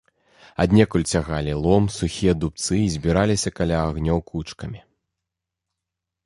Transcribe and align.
Аднекуль 0.63 1.03
цягалі 1.17 1.53
лом, 1.65 1.83
сухія 1.97 2.33
дубцы 2.43 2.73
і 2.85 2.87
збіраліся 2.95 3.53
каля 3.61 3.77
агнёў 3.91 4.19
кучкамі. 4.31 4.81